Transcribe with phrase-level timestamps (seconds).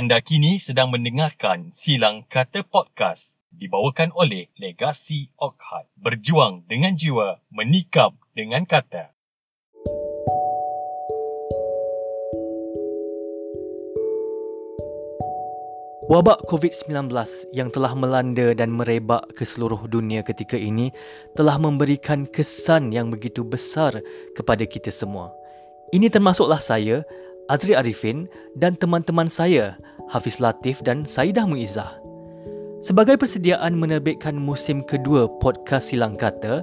[0.00, 5.92] Anda kini sedang mendengarkan Silang Kata Podcast dibawakan oleh Legasi Okhad.
[5.92, 9.12] Berjuang dengan jiwa, menikam dengan kata.
[16.08, 17.12] Wabak COVID-19
[17.52, 20.96] yang telah melanda dan merebak ke seluruh dunia ketika ini
[21.36, 24.00] telah memberikan kesan yang begitu besar
[24.32, 25.36] kepada kita semua.
[25.92, 27.04] Ini termasuklah saya,
[27.50, 29.74] Azri Arifin dan teman-teman saya,
[30.06, 31.98] Hafiz Latif dan Saidah Muizzah.
[32.78, 36.62] Sebagai persediaan menerbitkan musim kedua podcast Silang Kata,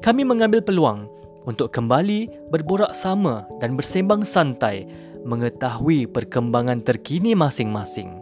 [0.00, 1.04] kami mengambil peluang
[1.44, 4.88] untuk kembali berborak sama dan bersembang santai
[5.22, 8.16] mengetahui perkembangan terkini masing-masing.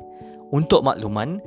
[0.50, 1.38] Untuk makluman,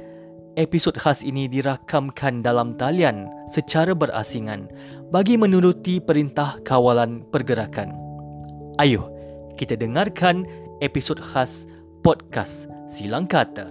[0.56, 4.72] episod khas ini dirakamkan dalam talian secara berasingan
[5.12, 7.94] bagi menuruti perintah kawalan pergerakan.
[8.82, 9.13] Ayuh,
[9.54, 10.50] kita dengarkan
[10.82, 11.70] episod khas
[12.02, 13.70] podcast Silang Kata.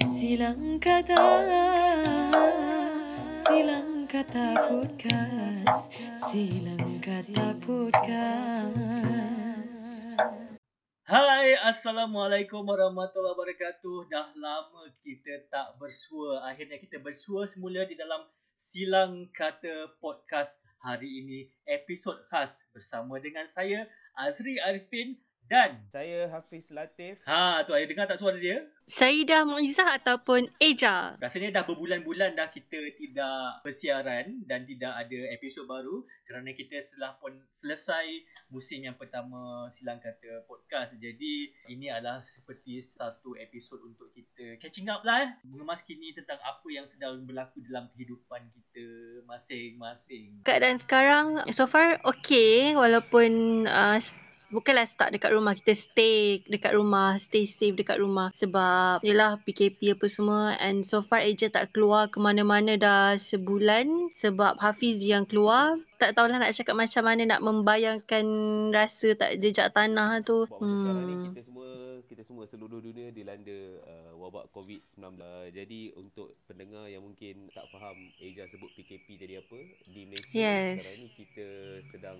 [0.00, 1.18] Silang Kata
[3.30, 9.04] Silang Kata Podcast Silang Kata Podcast
[11.04, 14.08] Hai, Assalamualaikum warahmatullahi wabarakatuh.
[14.08, 16.48] Dah lama kita tak bersua.
[16.48, 18.24] Akhirnya kita bersua semula di dalam
[18.56, 21.48] Silang Kata Podcast hari ini.
[21.64, 23.88] Episod khas bersama dengan saya,
[24.20, 25.16] Azri Arifin
[25.48, 25.80] dan...
[25.92, 27.20] Saya Hafiz Latif.
[27.28, 28.64] Ha, tu ada dengar tak suara dia?
[28.84, 31.16] Saidah Muizzah ataupun Eja.
[31.16, 37.16] Rasanya dah berbulan-bulan dah kita tidak bersiaran dan tidak ada episod baru kerana kita telah
[37.16, 38.04] pun selesai
[38.52, 41.00] musim yang pertama Silang Kata Podcast.
[41.00, 45.30] Jadi ini adalah seperti satu episod untuk kita catching up lah eh.
[45.48, 48.86] Mengemaskini tentang apa yang sedang berlaku dalam kehidupan kita
[49.24, 50.44] masing-masing.
[50.44, 53.96] Keadaan sekarang so far okay walaupun uh,
[54.54, 59.98] bukanlah stuck dekat rumah kita stay dekat rumah stay safe dekat rumah sebab yelah PKP
[59.98, 65.26] apa semua and so far Eja tak keluar ke mana-mana dah sebulan sebab Hafiz yang
[65.26, 68.26] keluar tak tahulah nak cakap macam mana nak membayangkan
[68.70, 71.34] rasa tak jejak tanah tu Sebab hmm.
[71.34, 71.68] kita semua
[72.04, 75.02] kita semua seluruh dunia dilanda uh, wabak COVID-19.
[75.18, 80.30] Uh, jadi untuk pendengar yang mungkin tak faham Eja sebut PKP jadi apa di Malaysia
[80.30, 80.78] Yes.
[80.78, 81.46] sekarang ni kita
[81.90, 82.18] sedang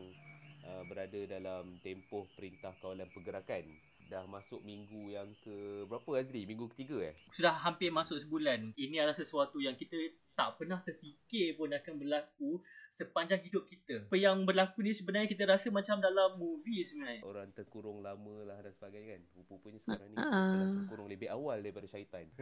[0.65, 3.65] uh, berada dalam tempoh perintah kawalan pergerakan.
[4.05, 6.45] Dah masuk minggu yang ke berapa Azri?
[6.45, 7.15] Minggu ketiga eh?
[7.33, 8.77] Sudah hampir masuk sebulan.
[8.77, 9.97] Ini adalah sesuatu yang kita
[10.37, 12.61] tak pernah terfikir pun akan berlaku
[12.95, 14.07] sepanjang hidup kita.
[14.07, 17.27] Apa yang berlaku ni sebenarnya kita rasa macam dalam movie sebenarnya.
[17.27, 19.23] Orang terkurung lama lah dan sebagainya kan.
[19.41, 20.23] Rupa-rupanya sekarang ni Ah.
[20.23, 22.27] kita sedang terkurung lebih awal daripada syaitan.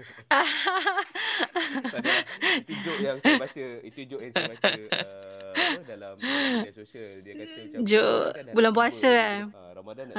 [2.63, 5.42] Itu joke yang saya baca itu joke yang saya baca uh,
[5.79, 9.17] apa, dalam uh, media sosial dia kata macam dah bulan puasa, je.
[9.17, 9.39] eh?
[9.49, 10.17] ha, Ramadan nak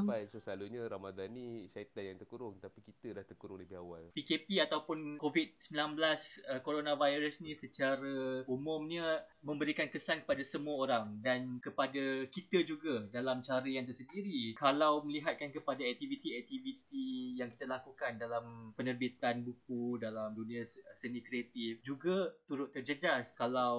[0.00, 4.62] sampai so selalunya Ramadan ni syaitan yang terkurung tapi kita dah terkurung lebih awal PKP
[4.64, 12.64] ataupun COVID-19 uh, coronavirus ni secara umumnya memberikan kesan kepada semua orang dan kepada kita
[12.64, 14.56] juga dalam cara yang tersendiri.
[14.56, 21.84] Kalau melihatkan kepada aktiviti-aktiviti yang kita lakukan dalam penerbitan buku dalam dunia se- seni kreatif
[21.84, 23.76] juga turut terjejas kalau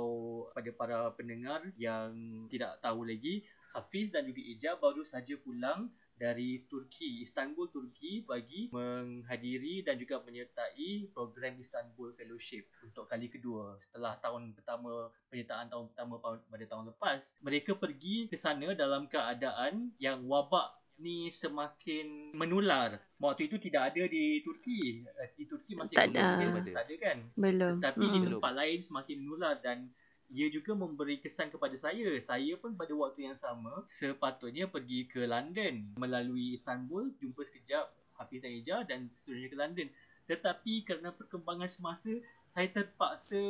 [0.54, 2.12] pada para pendengar yang
[2.48, 8.72] tidak tahu lagi Hafiz dan juga Ija baru saja pulang dari Turki, Istanbul, Turki bagi
[8.72, 15.92] menghadiri dan juga menyertai program Istanbul Fellowship untuk kali kedua setelah tahun pertama penyertaan tahun
[15.92, 17.36] pertama pa- pada tahun lepas.
[17.42, 22.96] Mereka pergi ke sana dalam keadaan yang wabak ni semakin menular.
[23.20, 25.04] Waktu itu tidak ada di Turki.
[25.04, 26.40] Eh, Di Turki masih Tak ada.
[26.64, 27.18] tak ada kan?
[27.36, 28.32] belum Tapi di Mm-mm.
[28.40, 29.92] tempat lain semakin menular dan
[30.34, 32.18] ia juga memberi kesan kepada saya.
[32.22, 37.86] Saya pun pada waktu yang sama sepatutnya pergi ke London melalui Istanbul, jumpa sekejap
[38.18, 39.88] Hafiz dan Ija dan seterusnya ke London.
[40.26, 42.10] Tetapi kerana perkembangan semasa,
[42.56, 43.44] saya terpaksa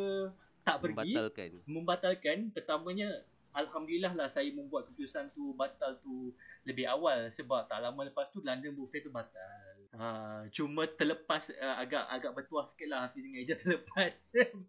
[0.65, 3.21] tak pergi membatalkan membatalkan pertamanya
[3.55, 6.35] Alhamdulillah lah saya membuat keputusan tu batal tu
[6.67, 9.64] lebih awal sebab tak lama lepas tu London Buffet tu batal.
[9.95, 14.13] Ha, cuma terlepas uh, agak agak bertuah sikit lah Hafiz dengan Ija terlepas.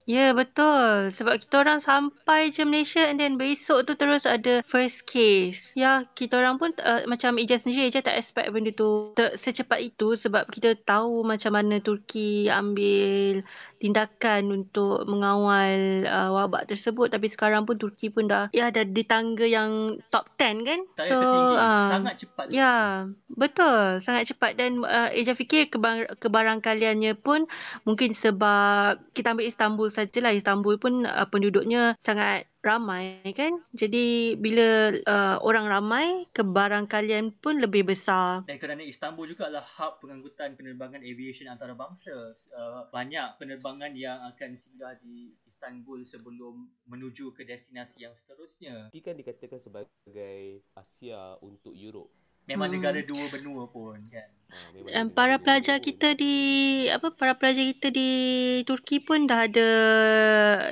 [0.06, 5.02] Ya betul sebab kita orang sampai je Malaysia and then besok tu terus ada first
[5.04, 5.74] case.
[5.74, 9.82] Ya kita orang pun uh, macam Ija sendiri Ija tak expect benda tu ter- secepat
[9.82, 13.42] itu sebab kita tahu macam mana Turki ambil
[13.76, 19.02] tindakan untuk mengawal uh, wabak tersebut tapi sekarang pun Turki pun dah ya dah di
[19.02, 20.80] tangga yang top 10 kan.
[20.94, 21.54] Tayar tertinggi.
[21.58, 22.46] ah, Sangat cepat.
[22.54, 22.74] Ya,
[23.26, 23.98] betul.
[23.98, 27.48] Sangat cepat dan uh, Eja fikir kebar- kebarangkaliannya pun
[27.88, 30.36] mungkin sebab kita ambil Istanbul sajalah.
[30.36, 33.62] Istanbul pun uh, penduduknya sangat ramai kan.
[33.72, 38.42] Jadi bila uh, orang ramai, kebarang kalian pun lebih besar.
[38.44, 42.34] Dan kerana Istanbul juga adalah hub pengangkutan penerbangan aviation antarabangsa.
[42.52, 48.90] Uh, banyak penerbangan yang akan singgah di Istanbul sebelum menuju ke destinasi yang seterusnya.
[48.90, 52.25] Ini kan dikatakan sebagai Asia untuk Europe.
[52.46, 52.76] Memang Hmm.
[52.78, 54.30] negara dua benua pun kan.
[54.46, 56.34] Ha, memang Dan para pelajar kita di
[56.88, 58.10] apa para pelajar kita di
[58.62, 59.68] Turki pun dah ada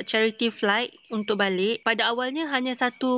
[0.06, 1.82] charity flight untuk balik.
[1.82, 3.11] Pada awalnya hanya satu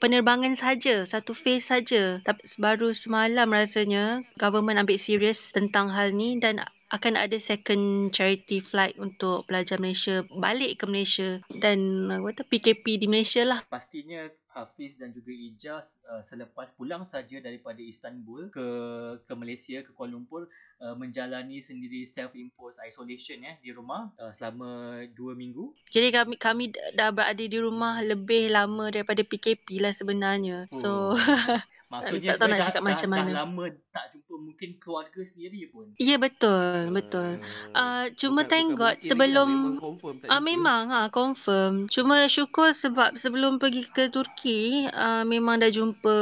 [0.00, 2.24] penerbangan saja, satu phase saja.
[2.24, 8.60] Tapi baru semalam rasanya government ambil serius tentang hal ni dan akan ada second charity
[8.60, 13.64] flight untuk pelajar Malaysia balik ke Malaysia dan apa tu PKP di Malaysia lah.
[13.68, 18.66] Pastinya Hafiz dan juga Ijaz uh, selepas pulang saja daripada Istanbul ke
[19.24, 20.46] ke Malaysia ke Kuala Lumpur
[20.84, 25.72] uh, menjalani sendiri self imposed isolation ya di rumah uh, selama 2 minggu.
[25.88, 30.68] Jadi kami kami dah berada di rumah lebih lama daripada PKP lah sebenarnya.
[30.70, 31.16] So
[31.92, 33.28] Maksudnya tak tahu nak sebenarnya cakap dah, macam dah, mana.
[33.28, 35.86] dah lama tak jumpa mungkin keluarga sendiri pun.
[35.94, 37.30] Ya betul, betul.
[37.70, 40.48] Ah, Uh, cuma bukan- thank bukan God sebelum memang confirm tak Ah jumpa.
[40.48, 41.72] memang ha confirm.
[41.86, 46.16] Cuma syukur sebab sebelum pergi ke Turki uh, memang dah jumpa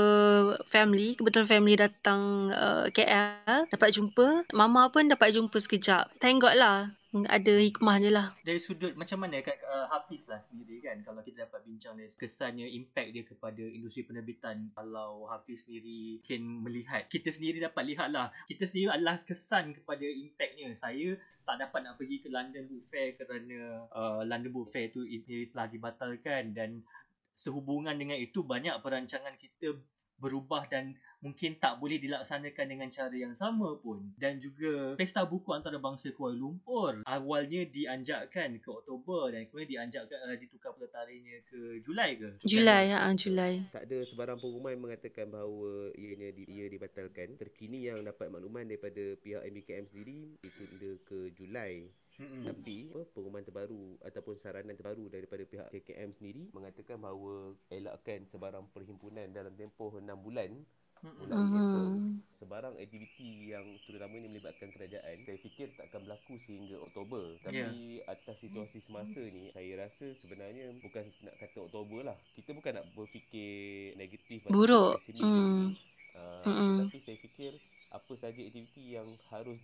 [0.65, 2.21] family, kebetulan family datang
[2.51, 4.51] uh, KL, dapat jumpa.
[4.53, 6.19] Mama pun dapat jumpa sekejap.
[6.19, 6.79] Thank God lah.
[7.11, 8.27] Ada hikmahnya lah.
[8.47, 12.07] Dari sudut macam mana kat uh, Hafiz lah sendiri kan kalau kita dapat bincang dari
[12.15, 14.71] kesannya impact dia kepada industri penerbitan?
[14.79, 18.31] Kalau Hafiz sendiri mungkin melihat kita sendiri dapat lihat lah.
[18.47, 20.71] Kita sendiri adalah kesan kepada impactnya.
[20.71, 25.03] Saya tak dapat nak pergi ke London Book Fair kerana uh, London Book Fair tu
[25.03, 26.55] ini telah dibatalkan.
[26.55, 26.87] Dan
[27.35, 29.75] sehubungan dengan itu banyak perancangan kita
[30.23, 35.53] berubah dan mungkin tak boleh dilaksanakan dengan cara yang sama pun dan juga Pesta Buku
[35.55, 41.85] Antarabangsa Kuala Lumpur awalnya dianjakkan ke Oktober dan kemudian dianjakkan uh, ditukar pula tarikhnya ke
[41.85, 43.61] Julai ke Julai ha Julai.
[43.69, 47.37] Tak ada sebarang pengumuman mengatakan bahawa ianya di, ia dibatalkan.
[47.37, 51.93] Terkini yang dapat makluman daripada pihak MBKM sendiri ditunda ke Julai.
[52.21, 52.45] Mm-mm.
[52.45, 58.69] Tapi apa, pengumuman terbaru ataupun saranan terbaru daripada pihak KKM sendiri mengatakan bahawa elakkan sebarang
[58.77, 60.53] perhimpunan dalam tempoh 6 bulan
[61.00, 62.20] Mhm.
[62.41, 67.37] Sebarang aktiviti yang terutamanya melibatkan kerajaan saya fikir takkan berlaku sehingga Oktober.
[67.44, 72.17] Tapi atas situasi semasa ni saya rasa sebenarnya bukan nak kata Oktober lah.
[72.37, 75.00] Kita bukan nak berfikir negatif Buruk.
[75.05, 75.20] sini.
[75.20, 76.69] Uh, Mm-mm.
[76.81, 77.52] tetapi saya fikir
[77.91, 79.61] apa saja aktiviti yang harus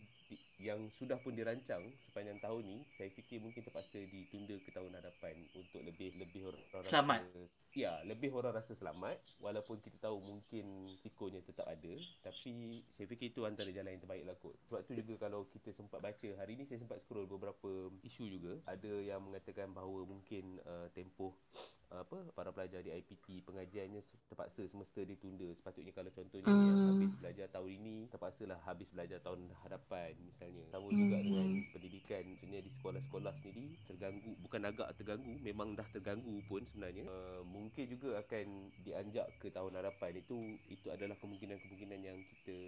[0.56, 5.36] yang sudah pun dirancang sepanjang tahun ni saya fikir mungkin terpaksa ditunda ke tahun hadapan
[5.52, 7.20] untuk lebih lebih orang Selamat.
[7.28, 7.42] rasa
[7.76, 9.20] ya lebih orang rasa selamat.
[9.36, 11.94] Walaupun kita tahu mungkin risikonya tetap ada
[12.24, 14.56] tapi saya fikir itu antara jalan yang terbaik lah kot.
[14.66, 18.56] Sebab tu juga kalau kita sempat baca hari ni saya sempat scroll beberapa isu juga.
[18.64, 21.36] Ada yang mengatakan bahawa mungkin uh, tempoh
[21.86, 26.82] apa para pelajar di IPT pengajiannya terpaksa semesta ditunda sepatutnya kalau contohnya yang Hmm.
[26.82, 31.22] habis belajar tahun ini terpaksalah habis belajar tahun hadapan misalnya sama juga Hmm.
[31.22, 37.06] dengan pendidikan maksudnya di sekolah-sekolah sendiri terganggu bukan agak terganggu memang dah terganggu pun sebenarnya
[37.06, 42.58] uh, mungkin juga akan dianjak ke tahun hadapan itu itu adalah kemungkinan-kemungkinan yang kita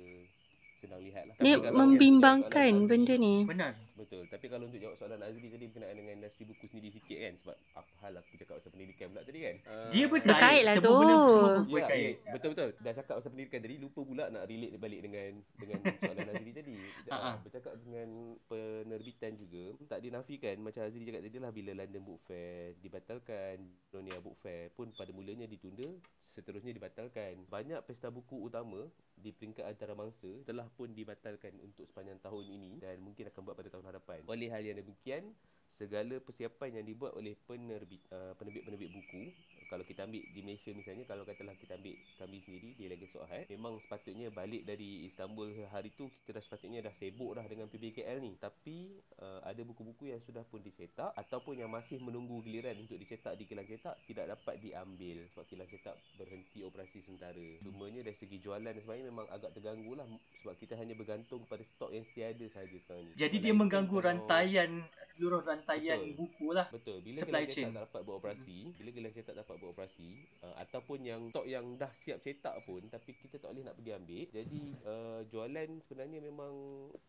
[0.79, 3.35] senang lihat lah untuk membimbangkan soalan benda Azri- ni.
[3.45, 4.31] benar Betul.
[4.31, 7.57] Tapi kalau untuk jawab soalan Azri tadi berkenaan dengan industri buku sendiri sikit kan sebab
[7.75, 9.57] apa hal aku cakap pasal pendidikan pula tadi kan.
[9.67, 10.95] Uh, dia berkait, Berkait lah semua tu.
[10.95, 12.69] benda semua Ya, berkait ya, betul betul.
[12.79, 16.77] Dah cakap pasal pendidikan tadi lupa pula nak relate balik dengan dengan soalan Azri tadi.
[17.05, 17.19] Ha, ha.
[17.19, 18.09] Uh, bercakap dengan
[18.47, 23.57] penerbitan juga tak dinafikan macam Azri cakap tadi lah bila London Book Fair dibatalkan,
[23.91, 25.91] Dunia Book Fair pun pada mulanya ditunda,
[26.31, 27.35] seterusnya dibatalkan.
[27.47, 28.87] Banyak pesta buku utama
[29.19, 33.71] di peringkat antarabangsa telah pun dibatalkan untuk sepanjang tahun ini dan mungkin akan buat pada
[33.71, 34.23] tahun hadapan.
[34.31, 35.35] Oleh hal yang demikian,
[35.69, 39.23] segala persiapan yang dibuat oleh penerbit uh, penerbit-penerbit buku
[39.69, 43.45] kalau kita ambil di Malaysia misalnya kalau katalah kita ambil kami sendiri di Legacy Ohad
[43.47, 48.19] memang sepatutnya balik dari Istanbul hari tu kita dah sepatutnya dah sibuk dah dengan PBKL
[48.19, 52.97] ni tapi uh, ada buku-buku yang sudah pun dicetak ataupun yang masih menunggu giliran untuk
[52.97, 58.17] dicetak di kilang cetak tidak dapat diambil sebab kilang cetak berhenti operasi sementara cumanya dari
[58.17, 60.09] segi jualan dan sebagainya memang agak terganggu lah
[60.41, 64.07] sebab kita hanya bergantung pada stok yang setiada sahaja sekarang ni jadi dia mengganggu kalau-
[64.09, 64.71] rantaian
[65.13, 66.15] seluruh rantaian Betul.
[66.17, 66.99] buku lah Betul.
[67.03, 67.69] Bila Supply chain.
[67.69, 70.11] cetak tak dapat beroperasi, bila gelang cetak tak dapat beroperasi,
[70.47, 73.93] uh, ataupun yang stok yang dah siap cetak pun tapi kita tak boleh nak pergi
[73.99, 74.25] ambil.
[74.31, 76.55] Jadi uh, jualan sebenarnya memang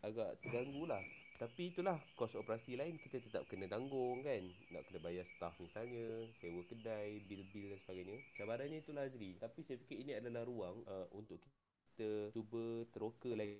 [0.02, 1.06] agak terganggu lah.
[1.40, 4.44] Tapi itulah kos operasi lain kita tetap kena tanggung kan.
[4.76, 8.18] Nak kena bayar staff misalnya, sewa kedai, bil-bil dan sebagainya.
[8.36, 9.40] Cabarannya itulah Azri.
[9.40, 11.69] Tapi saya fikir ini adalah ruang uh, untuk kita
[12.00, 13.60] kita cuba teroka lagi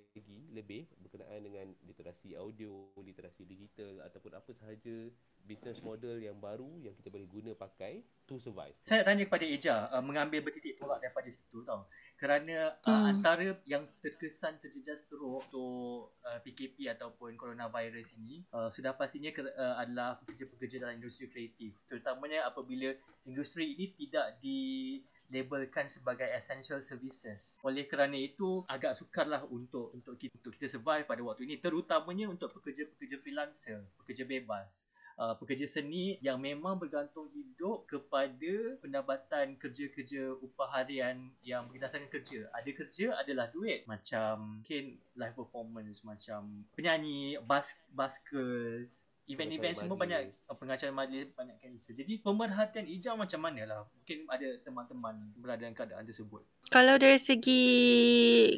[0.56, 5.12] lebih berkenaan dengan literasi audio, literasi digital ataupun apa sahaja
[5.44, 8.72] business model yang baru yang kita boleh guna pakai to survive.
[8.88, 11.84] Saya tanya kepada Eja uh, mengambil bertitik tolak daripada situ tau.
[12.16, 13.16] Kerana uh, Hmm.
[13.16, 19.44] antara yang terkesan terjejas teruk untuk uh, PKP ataupun coronavirus ini uh, sudah pastinya ke,
[19.44, 21.76] uh, adalah pekerja-pekerja dalam industri kreatif.
[21.88, 22.96] Terutamanya apabila
[23.28, 25.00] industri ini tidak di
[25.30, 27.56] labelkan sebagai essential services.
[27.62, 32.26] Oleh kerana itu agak sukarlah untuk untuk kita, untuk kita survive pada waktu ini terutamanya
[32.26, 40.32] untuk pekerja-pekerja freelancer, pekerja bebas uh, pekerja seni yang memang bergantung hidup kepada pendapatan kerja-kerja
[40.40, 42.48] upah harian yang berdasarkan kerja.
[42.56, 43.84] Ada kerja adalah duit.
[43.84, 51.94] Macam mungkin live performance macam penyanyi, bas buskers, event-event semua banyak pengacara majlis banyak cancel.
[51.94, 53.80] Jadi pemerhatian Ijam macam mana lah?
[53.86, 56.42] Mungkin ada teman-teman berada dalam keadaan tersebut.
[56.70, 57.64] Kalau dari segi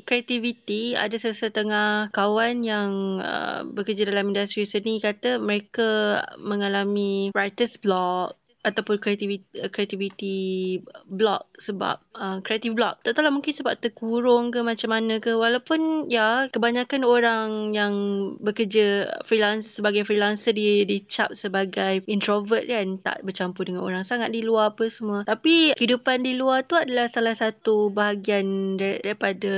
[0.04, 8.41] kreativiti, ada sesetengah kawan yang uh, bekerja dalam industri seni kata mereka mengalami writer's block
[8.62, 9.42] ataupun creativity
[9.74, 10.78] creativity
[11.10, 13.02] block sebab uh, creative block.
[13.02, 15.34] Tak tahulah mungkin sebab terkurung ke macam mana ke.
[15.34, 17.94] Walaupun ya kebanyakan orang yang
[18.38, 23.02] bekerja freelance sebagai freelancer di dicap sebagai introvert kan.
[23.02, 25.26] Tak bercampur dengan orang sangat di luar apa semua.
[25.26, 29.54] Tapi kehidupan di luar tu adalah salah satu bahagian dar- daripada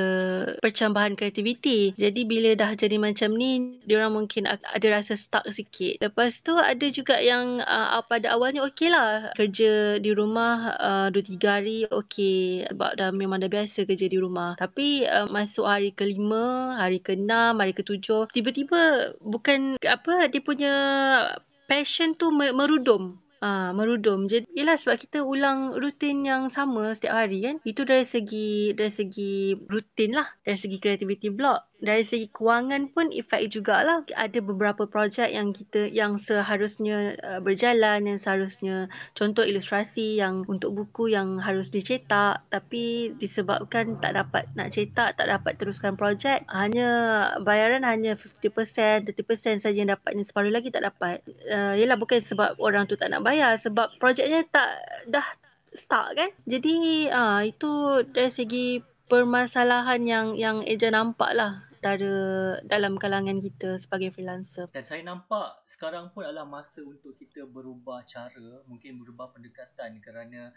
[0.64, 6.00] percambahan kreativiti jadi bila dah jadi macam ni diorang mungkin ak- ada rasa stuck sikit.
[6.00, 11.58] Lepas tu ada juga yang uh, pada awalnya okey lah kerja di rumah uh, 2-3
[11.58, 16.78] hari okey sebab dah memang dah biasa kerja di rumah tapi uh, masuk hari kelima
[16.78, 20.74] hari keenam hari ketujuh tiba-tiba bukan apa dia punya
[21.66, 24.24] passion tu me- merudum Ah, merudum.
[24.24, 27.60] Jadi yalah sebab kita ulang rutin yang sama setiap hari kan.
[27.60, 31.73] Itu dari segi dari segi rutin lah, dari segi creativity block.
[31.84, 34.00] Dari segi kewangan pun efek jugalah.
[34.16, 40.72] Ada beberapa projek yang kita yang seharusnya uh, berjalan yang seharusnya contoh ilustrasi yang untuk
[40.72, 46.88] buku yang harus dicetak tapi disebabkan tak dapat nak cetak, tak dapat teruskan projek, hanya
[47.44, 51.20] bayaran hanya 50%, 30% saja yang dapatnya separuh lagi tak dapat.
[51.52, 54.72] Uh, yelah bukan sebab orang tu tak nak bayar sebab projeknya tak
[55.04, 55.26] dah
[55.68, 56.30] start kan.
[56.48, 58.66] Jadi uh, itu dari segi
[59.04, 62.16] permasalahan yang yang Eja nampak lah antara
[62.64, 64.72] dalam kalangan kita sebagai freelancer.
[64.72, 70.48] Dan saya nampak sekarang pun adalah masa untuk kita berubah cara, mungkin berubah pendekatan kerana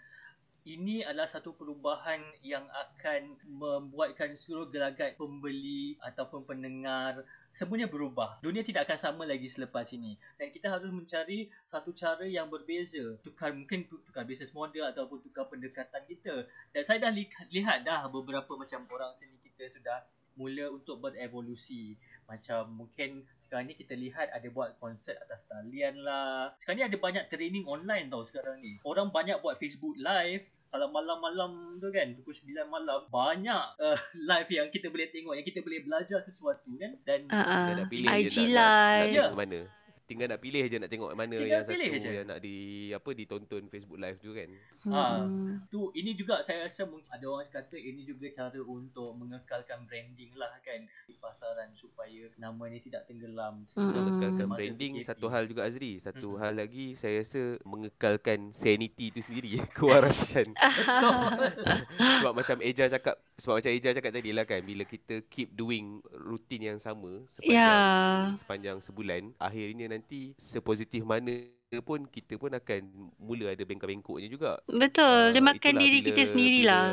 [0.64, 8.40] ini adalah satu perubahan yang akan membuatkan seluruh gelagat pembeli ataupun pendengar semuanya berubah.
[8.40, 10.16] Dunia tidak akan sama lagi selepas ini.
[10.40, 13.20] Dan kita harus mencari satu cara yang berbeza.
[13.24, 16.48] Tukar mungkin tukar business model ataupun tukar pendekatan kita.
[16.72, 20.04] Dan saya dah li- lihat dah beberapa macam orang seni kita sudah
[20.38, 21.98] mula untuk berevolusi.
[22.30, 26.54] Macam mungkin sekarang ni kita lihat ada buat konsert atas talian lah.
[26.62, 28.78] Sekarang ni ada banyak training online tau sekarang ni.
[28.86, 30.46] Orang banyak buat Facebook live.
[30.68, 33.98] Kalau malam-malam tu kan pukul 9 malam banyak uh,
[34.30, 37.78] live yang kita boleh tengok yang kita boleh belajar sesuatu kan dan Ah Tinggal uh,
[37.80, 39.32] nak pilih IG live.
[39.32, 39.60] Mana.
[40.08, 42.12] Tinggal nak pilih je nak tengok mana Tinggal yang pilih satu je.
[42.14, 42.56] yang nak di
[42.90, 44.50] apa ditonton Facebook live tu kan.
[44.88, 45.20] Ah.
[45.20, 45.60] Hmm.
[45.68, 50.32] tu ini juga saya rasa mungkin ada orang kata ini juga cara untuk mengekalkan branding
[50.34, 53.84] lah kan di pasaran supaya nama ni tidak tenggelam Mm-mm.
[53.84, 55.06] Mengekalkan semasa branding PKP.
[55.06, 56.00] satu hal juga Azri.
[56.00, 56.40] Satu Mm-mm.
[56.40, 60.48] hal lagi saya rasa mengekalkan sanity tu sendiri kewarasan.
[62.18, 66.00] sebab macam Eja cakap sebab macam Eja cakap tadi lah kan bila kita keep doing
[66.14, 68.32] rutin yang sama sepanjang Ya.
[68.36, 71.32] sepanjang sebulan akhirnya nanti sepositif mana
[71.84, 72.82] pun kita pun akan
[73.20, 74.52] mula ada bengkak-bengkoknya juga.
[74.68, 76.88] Betul, dia Ah, makan diri bila- kita sendirilah.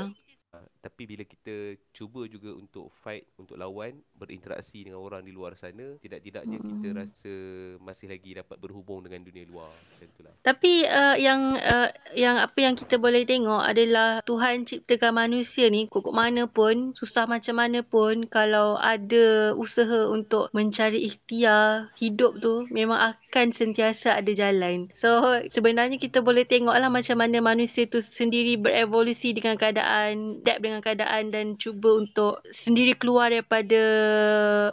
[0.54, 5.58] Ah, Tapi bila kita cuba juga untuk fight, untuk lawan, berinteraksi dengan orang di luar
[5.58, 6.96] sana, tidak-tidaknya kita Mm.
[7.00, 7.34] rasa
[7.82, 9.73] masih lagi dapat berhubung dengan dunia luar.
[9.73, 10.34] Macam itulah.
[10.44, 15.88] Tapi uh, yang uh, yang apa yang kita boleh tengok adalah Tuhan ciptakan manusia ni
[15.90, 22.68] kok mana pun, susah macam mana pun kalau ada usaha untuk mencari ikhtiar hidup tu
[22.70, 24.92] memang akan sentiasa ada jalan.
[24.92, 30.84] So sebenarnya kita boleh tengoklah macam mana manusia tu sendiri berevolusi dengan keadaan, adapt dengan
[30.84, 33.80] keadaan dan cuba untuk sendiri keluar daripada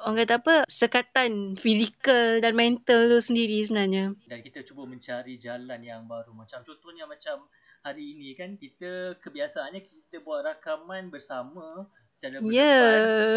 [0.04, 4.12] orang kata apa sekatan fizikal dan mental tu sendiri sebenarnya.
[4.28, 7.48] dan kita cuba mencari jalan yang baru macam contohnya macam
[7.88, 11.88] hari ini kan kita kebiasaannya kita buat rakaman bersama
[12.20, 12.78] secara berdepan Ya.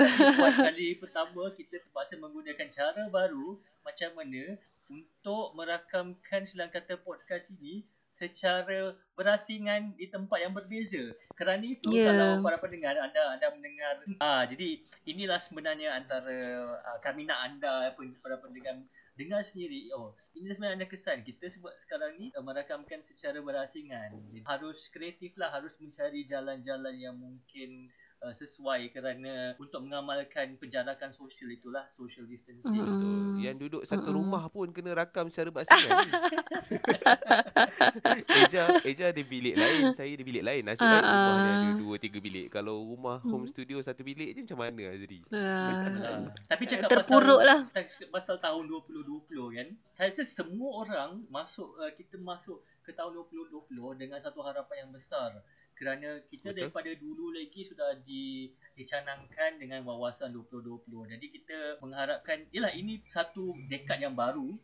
[0.05, 4.59] Tapi buat kali pertama kita terpaksa menggunakan cara baru macam mana
[4.93, 11.14] untuk merakamkan silang kata podcast ini secara berasingan di tempat yang berbeza.
[11.35, 12.11] Kerana itu Ya.
[12.11, 16.38] kalau para pendengar anda anda mendengar ah jadi inilah sebenarnya antara
[16.83, 18.78] ah, kami nak anda pun para pendengar
[19.14, 24.11] dengar sendiri oh ini sebenarnya anda kesan kita sebab sekarang ni uh, merakamkan secara berasingan
[24.30, 27.90] Jadi, harus kreatif lah harus mencari jalan-jalan yang mungkin
[28.25, 32.73] uh, sesuai kerana untuk mengamalkan penjarakan sosial itulah social distancing.
[32.75, 32.97] Betul.
[32.97, 33.38] Hmm.
[33.38, 34.16] Yang duduk satu Mm-mm.
[34.19, 36.09] rumah pun kena rakam secara berasingan.
[38.25, 40.62] Eja, Eja ada bilik lain, saya ada bilik lain.
[40.64, 41.76] Nasib baik Ah, rumah dia ada ah.
[41.76, 42.47] dua tiga bilik.
[42.49, 43.31] Kalau rumah Hmm.
[43.31, 45.21] home studio satu bilik je macam mana Azri?
[45.31, 45.43] Ah,
[45.85, 47.61] Ah, tapi cakap terpuruk pasal, lah.
[47.71, 53.14] pasal pasal tahun 2020 kan saya rasa semua orang masuk uh, kita masuk ke tahun
[53.31, 53.69] 2020
[54.00, 55.31] dengan satu harapan yang besar
[55.75, 56.71] kerana kita Betul.
[56.71, 58.47] daripada dulu lagi sudah di,
[58.78, 64.54] dicanangkan dengan wawasan 2020 jadi kita mengharapkan yalah ini satu dekad yang baru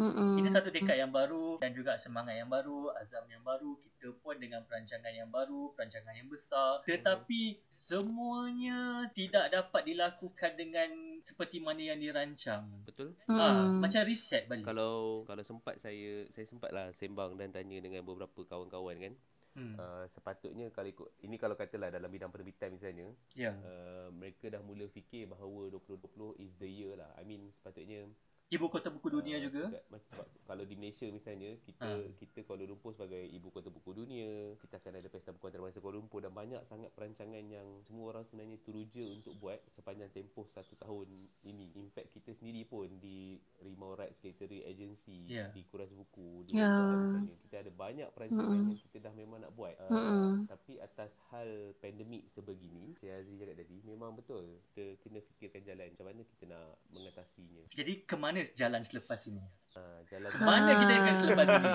[0.00, 0.40] Mm-mm.
[0.40, 4.40] ini satu dekad yang baru dan juga semangat yang baru, azam yang baru, kita pun
[4.40, 6.80] dengan perancangan yang baru, perancangan yang besar.
[6.88, 12.72] Tetapi semuanya tidak dapat dilakukan dengan seperti mana yang dirancang.
[12.88, 13.12] Betul?
[13.28, 13.84] Ah, Mm.
[13.84, 14.64] macam reset balik.
[14.64, 19.14] Kalau kalau sempat saya saya sempatlah sembang dan tanya dengan beberapa kawan-kawan kan.
[19.52, 19.76] Hmm.
[19.76, 23.52] Uh, sepatutnya kalau ikut ini kalau katalah dalam bidang penerbitan misalnya, Ya.
[23.52, 27.12] uh, mereka dah mula fikir bahawa 2020 is the year lah.
[27.20, 28.08] I mean sepatutnya
[28.52, 29.64] Ibu kota buku dunia Ah, juga.
[29.64, 32.04] sebab- macam kalau di Malaysia misalnya kita Ah.
[32.20, 34.28] kita Kuala Lumpur sebagai ibu kota buku dunia,
[34.60, 38.28] kita akan ada pesta buku antarabangsa Kuala Lumpur dan banyak sangat perancangan yang semua orang
[38.28, 41.08] sebenarnya teruja untuk buat sepanjang tempoh satu tahun
[41.42, 41.72] ini.
[41.74, 45.48] In fact kita sendiri pun di Rimau Rights Literary Agency, Ya.
[45.48, 46.52] di Kuras Buku, di.
[46.52, 46.92] Website
[47.24, 48.68] misalnya kita ada banyak perancangan Mm-mm.
[48.68, 49.74] yang kita dah memang nak buat.
[49.82, 55.64] Uh, tapi atas hal pandemik sebegini, saya Azri cakap tadi, memang betul kita kena fikirkan
[55.64, 57.62] jalan macam mana kita nak mengatasinya.
[57.72, 59.42] Jadi ke mana jalan selepas ini?
[59.72, 61.70] Ha, jalan Ke mana kita akan selepas ini?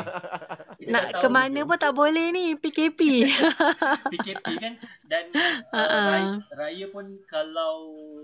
[0.77, 3.25] Kita Nak ke tahu mana pun tak boleh ni PKP.
[4.13, 4.73] PKP kan
[5.09, 5.33] dan
[5.73, 6.01] uh, Ha-ha.
[6.05, 7.73] raya, raya pun kalau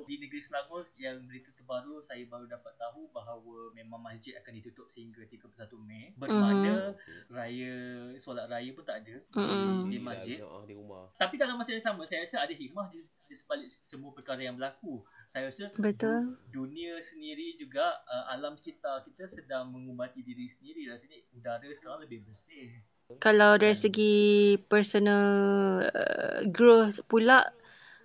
[0.06, 4.92] di negeri Selangor yang berita terbaru saya baru dapat tahu bahawa memang masjid akan ditutup
[4.94, 5.50] sehingga 31
[5.82, 6.94] Mei bermakna
[7.32, 7.74] raya
[8.20, 9.88] solat raya pun tak ada Mm-mm.
[9.90, 11.08] di, di masjid lah, di rumah.
[11.16, 14.60] tapi dalam masa yang sama saya rasa ada hikmah di, di sebalik semua perkara yang
[14.60, 15.02] berlaku
[15.34, 16.38] saya rasa Betul.
[16.54, 22.22] dunia sendiri juga uh, alam sekitar kita sedang mengubati diri sendiri rasanya udara sekarang lebih
[22.30, 22.86] bersih
[23.18, 24.14] Kalau dari segi
[24.70, 25.26] personal
[25.90, 27.42] uh, growth pula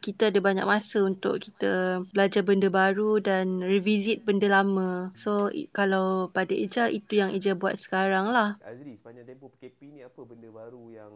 [0.01, 5.13] kita ada banyak masa untuk kita belajar benda baru dan revisit benda lama.
[5.13, 8.57] So kalau pada Ija itu yang Ija buat sekarang lah.
[8.63, 11.13] Azri, sepanjang tempoh PKP ni apa benda baru yang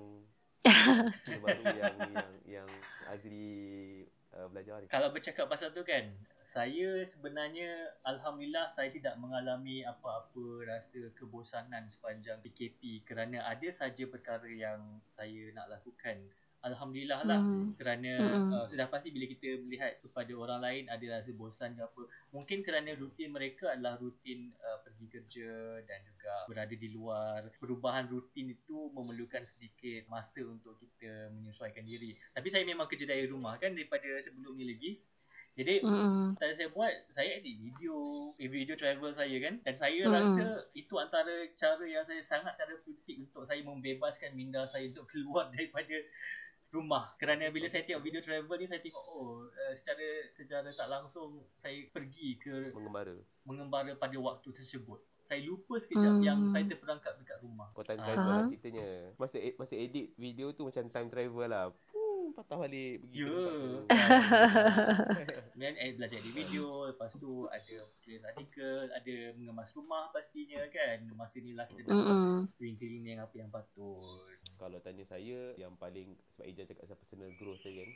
[1.26, 2.68] skill baru yang yang yang
[3.10, 4.88] Azri uh, belajar ni?
[4.88, 12.44] Kalau bercakap pasal tu kan, saya sebenarnya Alhamdulillah saya tidak mengalami apa-apa rasa kebosanan sepanjang
[12.44, 16.28] PKP kerana ada saja perkara yang saya nak lakukan.
[16.62, 17.74] Alhamdulillah lah Hmm.
[17.74, 18.54] kerana Mm-mm.
[18.54, 22.62] uh, sudah pasti bila kita melihat kepada orang lain ada rasa bosan ke apa mungkin
[22.62, 25.50] kerana rutin mereka adalah rutin uh, pergi kerja
[25.82, 32.14] dan juga berada di luar perubahan rutin itu memerlukan sedikit masa untuk kita menyesuaikan diri
[32.30, 34.92] tapi saya memang kerja dari rumah kan daripada sebelum ni lagi
[35.52, 36.40] jadi Mm-mm.
[36.40, 37.96] tadi saya buat saya edit video
[38.40, 40.14] eh, video travel saya kan dan saya Mm-mm.
[40.16, 45.52] rasa itu antara cara yang saya sangat terapeutik untuk saya membebaskan minda saya untuk keluar
[45.52, 45.92] daripada
[46.72, 50.88] rumah kerana bila saya tengok video travel ni saya tengok oh uh, secara secara tak
[50.88, 53.12] langsung saya pergi ke Mengembara.
[53.42, 56.20] mengembara pada waktu tersebut saya lupa sekejap Hmm.
[56.22, 58.50] yang saya terperangkap dekat rumah Kau time travel lah Faham.
[58.50, 58.88] ceritanya.
[59.14, 61.64] Masa e- masa edit video tu macam time travel lah.
[61.88, 63.32] Puh, patah balik pergi Ya.
[63.32, 63.44] ke
[63.88, 64.28] tempat tu.
[65.52, 71.00] Kemudian eh, belajar edit video Lepas tu ada tulis artikel Ada mengemas rumah pastinya kan
[71.12, 72.36] Masa ni lah kita dapat Mm-mm.
[72.44, 74.28] sprinting yang apa yang patut
[74.62, 77.90] Kalau tanya saya yang paling sebab Ija cakap pasal personal growth tadi kan.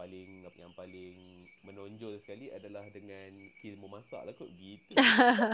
[0.00, 3.28] Paling yang paling menonjol sekali adalah dengan
[3.60, 4.96] skill memasak lah kot gitu.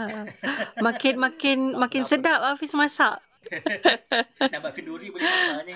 [0.87, 3.19] makin makin makin sedap Hafiz masak.
[4.55, 5.75] Nampak kenduri boleh masak ni.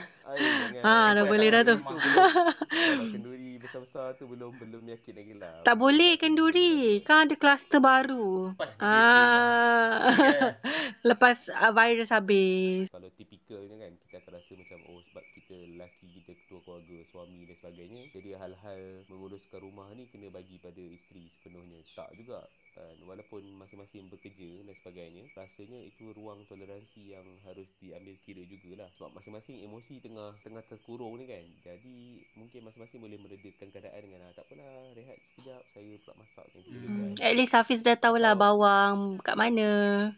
[0.83, 1.75] Ah, dah Boleh dah tu.
[3.15, 5.63] Kenduri besar-besar tu belum belum yakin lagi lah.
[5.63, 6.99] Tak boleh kenduri.
[7.03, 8.55] Kan ada kluster baru.
[8.55, 10.11] Lepas Ah.
[11.07, 12.91] Lepas uh, virus habis.
[12.91, 17.45] Kalau tipikalnya kan kita akan rasa macam oh sebab kita lelaki kita ketua keluarga suami
[17.45, 18.01] dan sebagainya.
[18.15, 21.83] Jadi hal-hal menguruskan rumah ni kena bagi pada isteri sepenuhnya.
[21.93, 28.15] Tak juga kan walaupun masing-masing bekerja dan sebagainya rasanya itu ruang toleransi yang harus diambil
[28.23, 31.99] kira jugalah sebab masing-masing emosi tengah tengah terkurung ni kan jadi
[32.39, 37.11] mungkin masing-masing boleh meredakan keadaan dengan ah, tak apalah rehat sekejap saya pula masak Hmm.
[37.11, 38.39] kan At least Hafiz dah tahulah Oh.
[38.39, 39.69] bawang kat mana.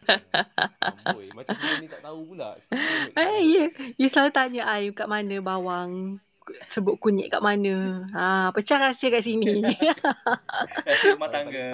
[1.10, 2.53] amboi macam ni tak tahu pula
[3.17, 3.65] Eh, ya.
[3.97, 6.21] You selalu tanya I kat mana bawang.
[6.68, 8.06] Sebut kunyit kat mana.
[8.10, 9.62] Ha, pecah rahsia kat sini.
[10.88, 11.68] Rahsia rumah tangga.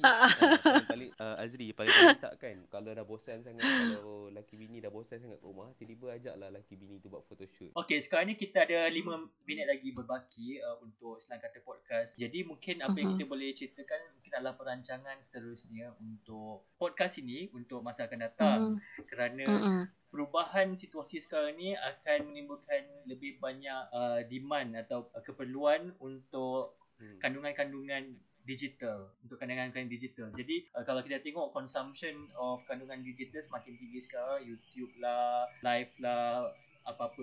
[0.90, 5.18] paling uh, Azri paling tak kan kalau dah bosan sangat kalau laki bini dah bosan
[5.18, 8.86] sangat kat rumah tiba-tiba ajaklah laki bini tu buat photoshoot Okey, sekarang ni kita ada
[8.86, 9.00] 5
[9.44, 12.14] minit lagi berbaki uh, untuk Selang Kata Podcast.
[12.14, 13.16] Jadi mungkin apa yang Mhm.
[13.16, 18.58] kita boleh ceritakan mungkin adalah perancangan seterusnya untuk podcast ini untuk masa akan datang.
[18.76, 19.04] Mm-mm.
[19.06, 19.80] Kerana Mm-mm.
[20.10, 27.22] Perubahan situasi sekarang ni akan menimbulkan lebih banyak uh, demand atau uh, keperluan untuk hmm.
[27.22, 30.28] kandungan-kandungan digital untuk kandungan-kandungan digital.
[30.34, 35.94] Jadi uh, kalau kita tengok consumption of kandungan digital semakin tinggi sekarang, YouTube lah, live
[36.02, 36.50] lah,
[36.82, 37.22] apa-apa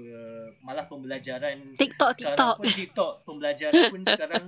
[0.63, 2.56] malah pembelajaran TikTok, sekarang TikTok.
[2.56, 4.45] pun TikTok pembelajaran pun sekarang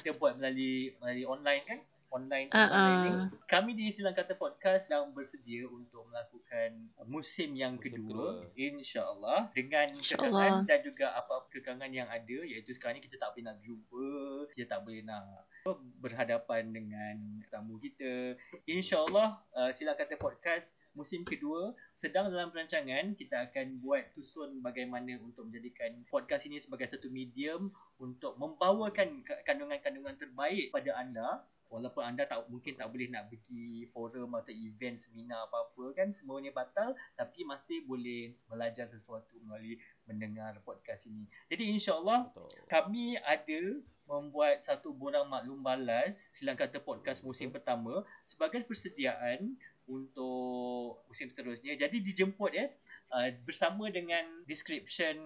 [0.00, 1.78] kita buat melalui melalui online kan
[2.10, 3.26] online Ah, online ah.
[3.26, 3.36] ni.
[3.44, 8.54] Kami di Silang Kata Podcast sedang bersedia untuk melakukan musim yang Musim kedua, kedua.
[8.54, 10.28] insya-Allah dengan InsyaAllah.
[10.30, 14.06] kekangan dan juga apa-apa kekangan yang ada iaitu sekarang ni kita tak boleh nak jumpa,
[14.52, 15.24] kita tak boleh nak
[15.58, 17.16] apa, berhadapan dengan
[17.46, 18.36] tamu kita.
[18.64, 25.14] InsyaAllah uh, Silang Kata Podcast musim kedua sedang dalam perancangan kita akan buat susun bagaimana
[25.16, 32.04] untuk menjadikan podcast ini sebagai satu medium untuk membawakan ka- kandungan-kandungan terbaik pada anda walaupun
[32.04, 36.96] anda tak mungkin tak boleh nak pergi forum atau event seminar apa-apa kan semuanya batal
[37.14, 39.76] tapi masih boleh belajar sesuatu melalui
[40.08, 41.28] mendengar podcast ini.
[41.52, 42.48] Jadi insya-Allah Betul.
[42.66, 43.60] kami ada
[44.08, 49.52] membuat satu borang maklum balas silang kata podcast musim pertama sebagai persediaan
[49.84, 51.76] untuk musim seterusnya.
[51.76, 52.72] Jadi dijemput ya
[53.12, 55.16] uh, bersama dengan description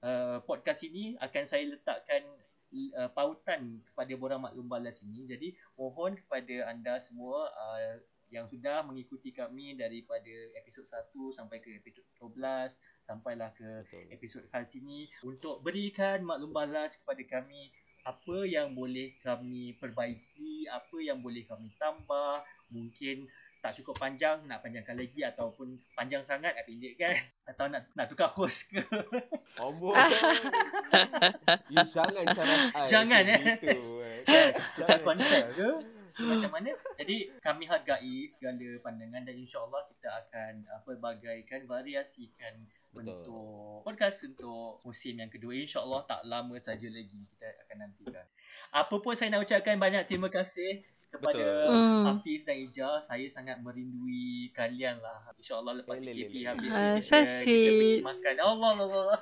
[0.00, 2.24] uh, podcast ini akan saya letakkan
[2.96, 5.26] uh, pautan kepada borang maklum balas ini.
[5.26, 7.98] Jadi mohon kepada anda semua uh,
[8.30, 14.06] yang sudah mengikuti kami daripada episod 1 sampai ke episod 12 sampailah ke Betul.
[14.14, 17.74] episod kali ini untuk berikan maklum balas kepada kami
[18.06, 22.40] apa yang boleh kami perbaiki, apa yang boleh kami tambah,
[22.72, 23.28] mungkin
[23.60, 27.12] tak cukup panjang nak panjangkan lagi ataupun panjang sangat nak pendekkan
[27.52, 28.80] atau nak nak tukar host ke.
[29.60, 29.92] Amboi.
[31.72, 32.88] you jangan syarat I.
[32.88, 33.40] Jangan, eh.
[33.60, 34.20] Gitu, eh.
[34.24, 35.68] tak Jangan konsep ke
[36.20, 36.70] macam mana
[37.00, 43.24] jadi kami hargai segala pandangan dan insyaallah kita akan uh, pelbagaikan variasikan Betul.
[43.24, 48.26] bentuk podcast untuk musim yang kedua insyaallah tak lama saja lagi kita akan nantikan
[48.74, 51.74] apa pun saya nak ucapkan banyak terima kasih kepada Betul.
[51.74, 52.04] Hmm.
[52.06, 56.46] Hafiz dan Ija saya sangat merindui kalian lah insyaallah lepas PKP lele.
[56.46, 59.18] habis ni so kita, kita pergi makan Allah Allah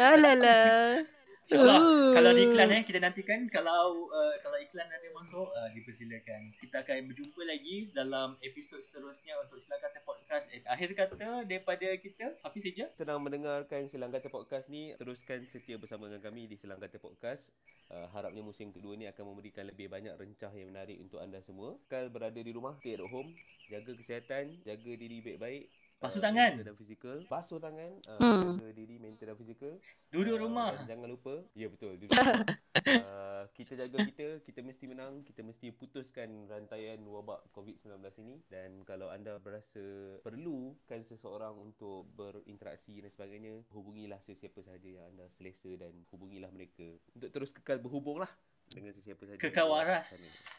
[0.00, 1.04] Alalah.
[1.50, 2.14] InsyaAllah.
[2.14, 3.50] Kalau ada iklan eh kita nantikan.
[3.50, 6.54] Kalau uh, kalau iklan ada masuk uh, dipersilakan.
[6.62, 10.46] Kita akan berjumpa lagi dalam episod seterusnya untuk Silang Kata Podcast.
[10.54, 12.86] Eh, akhir kata daripada kita Hafiz saja.
[12.94, 14.94] Senang mendengarkan Silang Kata Podcast ni.
[14.94, 17.50] Teruskan setia bersama dengan kami di Silang Kata Podcast
[17.90, 21.74] uh, Harapnya musim kedua ni akan memberikan lebih banyak rencah yang menarik untuk anda semua.
[21.90, 23.34] Kal berada di rumah, stay at home
[23.66, 25.66] Jaga kesihatan, jaga diri baik-baik
[26.00, 26.50] Basuh uh, tangan.
[26.56, 28.56] Mental dan fizikal Basuh tangan uh, Hmm.
[28.56, 29.72] Jaga diri mental dan fizikal
[30.08, 30.72] Duduk Ah, rumah.
[30.88, 36.48] Jangan lupa Ya betul duduk uh, Kita jaga kita Kita mesti menang Kita mesti putuskan
[36.48, 39.80] Rantaian wabak COVID-19 ini Dan kalau anda berasa
[40.24, 46.96] Perlukan seseorang Untuk berinteraksi dan sebagainya Hubungilah sesiapa sahaja Yang anda selesa Dan hubungilah mereka
[47.12, 48.32] Untuk terus kekal berhubung lah
[48.70, 50.06] Dengan sesiapa sahaja Kekal waras.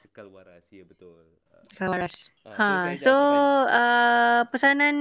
[0.03, 2.35] Kekal waras Ya betul uh, Kawaras.
[2.43, 3.13] ah, Ha, silakan, so
[3.71, 4.95] uh, pesanan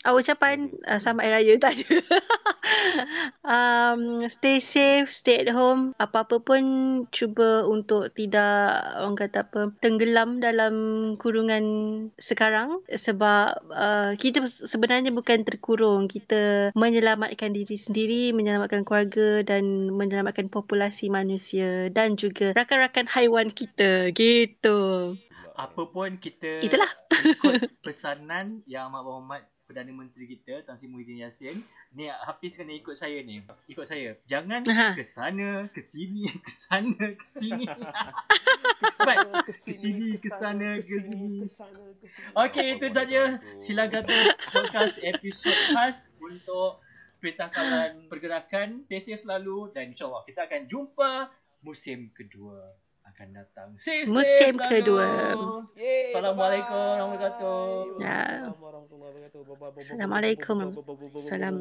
[0.00, 1.96] uh, ucapan uh, selamat hari raya tak ada.
[3.44, 5.92] Um, stay safe, stay at home.
[5.96, 6.62] Apa-apa pun
[7.10, 10.74] cuba untuk tidak orang kata apa tenggelam dalam
[11.16, 11.64] kurungan
[12.16, 16.06] sekarang sebab uh, kita sebenarnya bukan terkurung.
[16.10, 24.12] Kita menyelamatkan diri sendiri, menyelamatkan keluarga dan menyelamatkan populasi manusia dan juga rakan-rakan haiwan kita.
[24.14, 24.80] Gitu.
[25.60, 26.88] Apa pun kita Itulah.
[27.20, 31.62] ikut pesanan Yang Amat Berhormat Perdana Menteri kita Tan Sri Muhyiddin Yassin
[31.94, 33.38] Ni Hafiz kena ikut saya ni
[33.70, 34.98] Ikut saya Jangan Aha.
[34.98, 37.70] ke sana Ke sini Ke sana Ke sini
[38.80, 41.44] Kesana, Kesini, kesana, kesini.
[41.44, 42.32] kesana, kesini.
[42.32, 43.22] Okey, itu Allah saja.
[43.60, 46.80] Silang kata podcast episod khas untuk
[47.20, 48.84] perintah kawalan pergerakan.
[48.88, 51.28] Stay safe selalu dan insyaAllah kita akan jumpa
[51.60, 52.72] musim kedua
[53.20, 53.68] akan datang.
[53.76, 54.72] Stay safe Musim selalu.
[54.72, 55.08] kedua.
[55.76, 58.48] Yeay, Assalamualaikum warahmatullahi Ya.
[58.48, 59.76] Wabarakatuh.
[59.76, 60.56] Assalamualaikum.
[61.20, 61.54] Salam.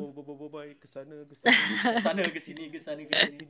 [0.80, 1.36] Ke sana, ke
[2.00, 2.22] sana.
[2.32, 3.44] Ke sini ke sana ke sini.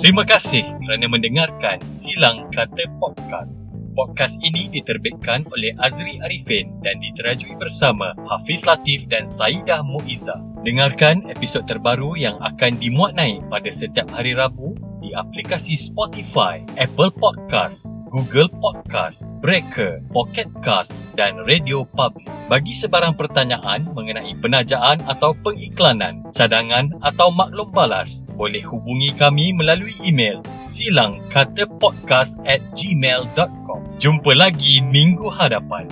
[0.00, 3.76] Terima kasih kerana mendengarkan Silang Kata Podcast.
[3.92, 10.47] Podcast ini diterbitkan oleh Azri Arifin dan diterajui bersama Hafiz Latif dan Saidah Muiza.
[10.66, 17.14] Dengarkan episod terbaru yang akan dimuat naik pada setiap hari Rabu di aplikasi Spotify, Apple
[17.14, 22.26] Podcast, Google Podcast, Breaker, Pocket Cast dan Radio Public.
[22.50, 29.94] Bagi sebarang pertanyaan mengenai penajaan atau pengiklanan, cadangan atau maklum balas, boleh hubungi kami melalui
[30.02, 33.86] email silangkatapodcast at gmail.com.
[34.02, 35.86] Jumpa lagi minggu hadapan.